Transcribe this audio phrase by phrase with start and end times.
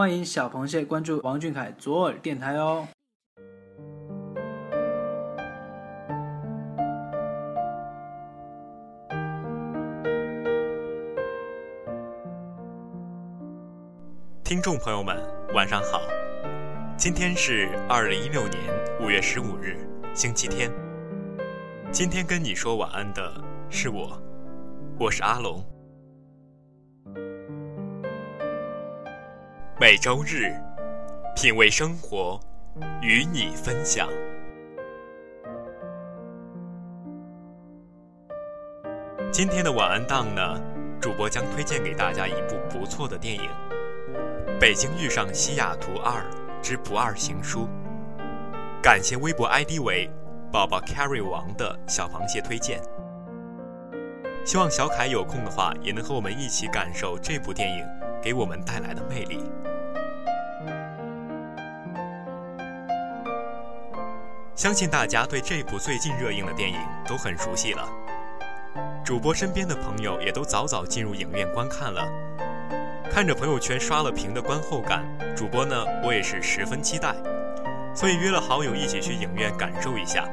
[0.00, 2.88] 欢迎小螃蟹关注王俊凯左耳电台哦。
[14.42, 15.22] 听众朋友们，
[15.54, 16.00] 晚上好。
[16.96, 18.58] 今天是二零一六年
[19.02, 19.76] 五月十五日，
[20.14, 20.72] 星期天。
[21.92, 23.30] 今天跟你说晚安的
[23.68, 24.18] 是我，
[24.98, 25.62] 我是阿龙。
[29.80, 30.54] 每周日，
[31.34, 32.38] 品味生活，
[33.00, 34.10] 与你分享。
[39.32, 40.60] 今天的晚安档呢，
[41.00, 43.48] 主播将推荐给大家一部不错的电影。
[44.60, 46.22] 北京遇上西雅图二
[46.60, 47.66] 之不二行书，
[48.82, 50.10] 感谢微博 ID 为
[50.52, 52.82] 宝宝 carry 王的小螃蟹推荐。
[54.44, 57.82] 希望小凯有空的话，也能和我们一起感受这部电影
[58.22, 59.42] 给我们带来的魅力。
[64.60, 67.88] 相信大家对这部最近热映的电影都很熟悉了，
[69.02, 72.06] 主播身边的朋友也都早早进入影院观看了。
[73.10, 75.02] 看着朋友圈刷了屏的观后感，
[75.34, 77.14] 主播呢，我也是十分期待，
[77.94, 80.28] 所以约了好友一起去影院感受一下。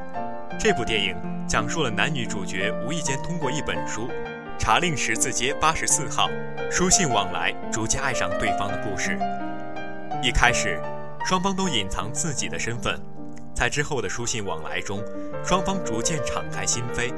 [0.59, 1.15] 这部电影
[1.47, 4.09] 讲述了男女主角无意间通过一本书
[4.59, 6.27] 《查令十字街八十四号》
[6.69, 9.17] 书信往来，逐渐爱上对方的故事。
[10.21, 10.81] 一开始，
[11.23, 12.99] 双方都隐藏自己的身份，
[13.57, 15.03] 在之后的书信往来中，
[15.43, 17.11] 双方逐渐敞开心扉，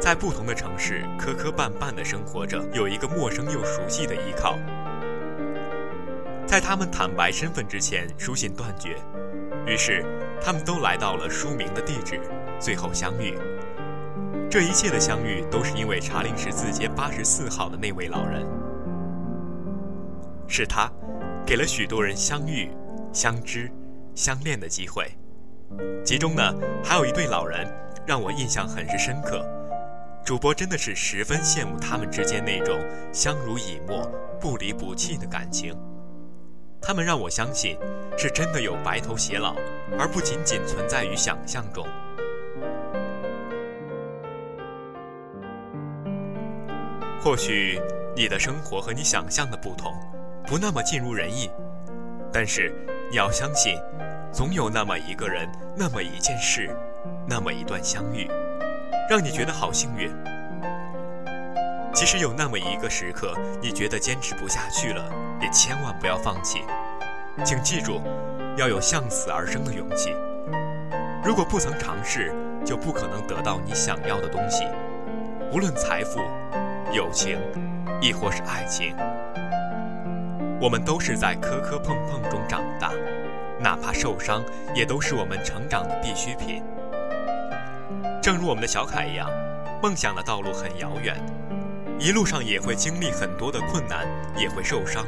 [0.00, 4.58] 在不同的城市磕磕绊绊地生活着，有一个陌生又熟悉的依靠。
[6.46, 8.96] 在他们坦白身份之前，书信断绝，
[9.66, 10.02] 于是
[10.40, 12.18] 他们都来到了书名的地址，
[12.58, 13.38] 最后相遇。
[14.50, 18.46] 这一切的相遇，都是因为茶陵十字街八十四号的那位老人，
[20.48, 20.90] 是他，
[21.44, 22.70] 给了许多人相遇、
[23.12, 23.70] 相知、
[24.14, 25.06] 相恋的机会。
[26.04, 26.42] 其中呢，
[26.84, 27.66] 还有一对老人，
[28.06, 29.46] 让我印象很是深刻。
[30.24, 32.78] 主播真的是十分羡慕他们之间那种
[33.12, 34.08] 相濡以沫、
[34.40, 35.76] 不离不弃的感情。
[36.80, 37.76] 他们让我相信，
[38.16, 39.54] 是真的有白头偕老，
[39.98, 41.86] 而不仅仅存在于想象中。
[47.20, 47.80] 或许
[48.16, 49.94] 你的生活和你想象的不同，
[50.44, 51.48] 不那么尽如人意，
[52.32, 52.74] 但是
[53.10, 53.78] 你要相信，
[54.32, 56.74] 总有那么一个人，那么一件事，
[57.28, 58.26] 那么一段相遇，
[59.08, 60.10] 让你觉得好幸运。
[61.92, 65.04] 即使有那么一个时刻，你觉得坚持不下去了。
[65.38, 66.62] 也千万不要放弃，
[67.44, 68.00] 请记住，
[68.56, 70.16] 要有向死而生的勇气。
[71.22, 72.32] 如果不曾尝试，
[72.64, 74.64] 就不可能得到你想要的东西。
[75.52, 76.20] 无论财富、
[76.90, 77.38] 友情，
[78.00, 78.96] 亦或是爱情，
[80.58, 82.92] 我们都是在磕磕碰碰中长大，
[83.62, 84.42] 哪怕受伤，
[84.74, 86.62] 也都是我们成长的必需品。
[88.20, 89.30] 正如我们的小凯一样，
[89.80, 91.16] 梦想的道路很遥远，
[91.98, 94.06] 一路上也会经历很多的困难，
[94.36, 95.06] 也会受伤。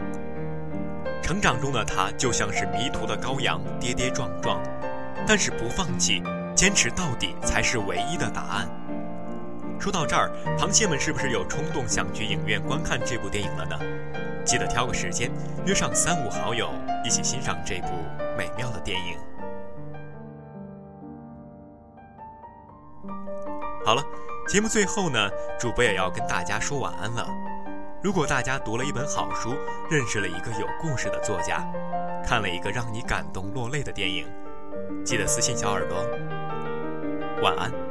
[1.20, 4.60] 成长中的他就像是迷途的羔羊，跌跌撞撞，
[5.26, 6.22] 但是不放弃，
[6.54, 8.68] 坚持到底才是唯一的答案。
[9.80, 13.78] 说到这儿，螃蟹们是不是有冲动想去影院观看这部电影了呢？
[14.44, 15.30] 记得挑个时间，
[15.64, 16.70] 约上三五好友，
[17.04, 17.88] 一起欣赏这部
[18.36, 19.18] 美妙的电影。
[23.84, 24.02] 好了，
[24.48, 27.26] 节目最后呢，主播也要跟大家说晚安了。
[28.02, 29.54] 如果大家读了一本好书，
[29.90, 31.66] 认识了一个有故事的作家，
[32.24, 34.26] 看了一个让你感动落泪的电影，
[35.04, 36.04] 记得私信小耳朵。
[37.42, 37.83] 晚安。